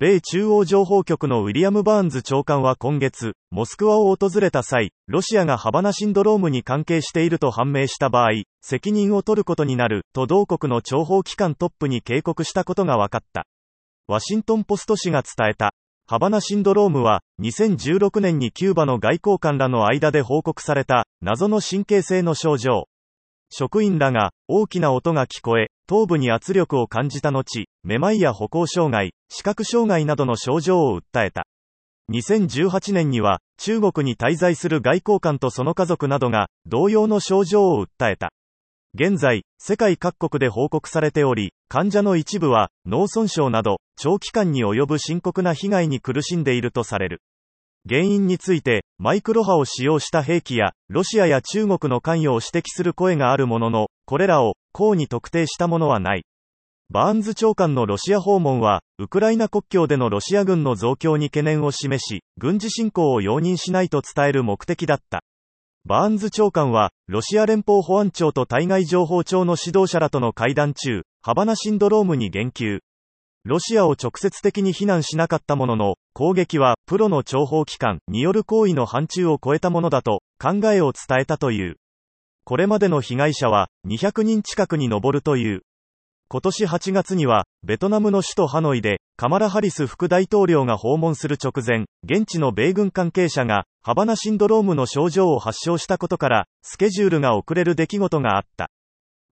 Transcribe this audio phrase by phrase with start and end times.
[0.00, 13.44] 米中央情報局のウィリアム・バーンズ長官は今月、モスクワを訪れた際、ロシアがハバナシンドロームに関係していると判明した場合、責任を取ることになる、と同国の諜報機関トップに警告したことが分かった。
[14.06, 15.74] ワシントン・ポスト紙が伝えた。
[16.06, 22.86] ハバナシンドロームは、2016年にキューバの外交官らの間で報告された、謎の神経性の症状。
[23.50, 31.46] 職員らが、大きな音が聞こえ、頭部に圧力を感じた後、めまいや歩行障害、視覚障害などの症状を訴えた。
[32.12, 38.32] 2018年には、中国に滞在する外交官とその家族などが、同様の症状を訴えた。
[38.94, 47.22] 現在、世界各国で報告されており、患者の一部は、脳損傷など、長期間に及ぶ深刻な被害に苦しんでいるとされる。
[47.88, 56.24] 原因について、マイクロ波を使用した兵器や、ロシアや中国の関与を指摘する声があるものの、これらを、公に特定したものはない。
[56.90, 65.22] バーンズ長官のロシア訪問は、ウクライナ国境でのロシア軍の増強に懸念を示し、軍事侵攻を容認しないと伝える目的だった。
[65.84, 72.80] バーンズ長官は、ロシア連邦保安庁と対外情報庁の指導者らとの会談中、ハバナシンドロームに言及。
[73.44, 81.76] ロシアを直接的に非難しなかったものの、攻撃はプロの諜報機関による行為の範疇を超えたものだと考えを伝えたという。
[82.44, 85.62] これまでの被害者は200人近くに上るという。
[86.28, 98.70] 今年8月には、ベトナムの首都ハノイで、カマラ・ハリス副大統領が訪問する直前、現地の米軍関係者が、ハバナシンドロームの症状を発症したことから、スケジュールが遅れる出来事があった。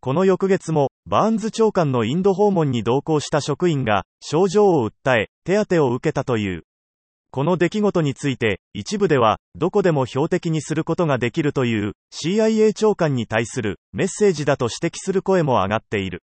[0.00, 6.64] この翌月も、バーンズ長官のインド訪問に同行した職員が、症状を訴え、手当を受けたという。
[7.30, 16.24] この出来事について、一部では、どこでも標的にすることができるという、CIA 長官に対する、メッセージだと指摘する声も上がっている。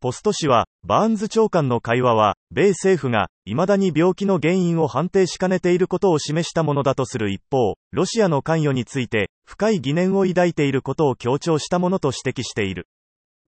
[0.00, 12.88] ポスト紙は、バーンズ長官の会話は、米政府が、未だに病気の原因を判定しかねていることを示したものだとする一方、ロシアの関与について、深い疑念を抱いていることを強調したものと指摘している。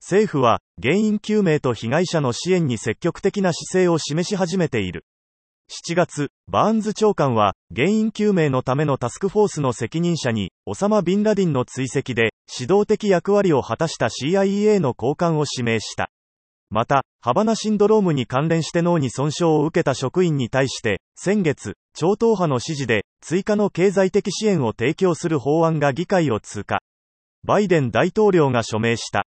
[0.01, 5.05] 政府は、原因究明と被害者の支援に積極的な姿勢を示し始めている。
[5.69, 16.09] 7月、バーンズ長官は、原因究明のためのタスクフォースの責任者に、オサマ・ビンラディンの追跡で、指導的役割を果たした CIA の高官を指名した。
[16.71, 26.79] また、ハバナシンドロームに関連して脳に損傷を受けた職員に対して、先月、超党派の指示で、追加の経済的支援を提供する法案が議会を通過。
[27.43, 29.25] バイデン大統領が署名した。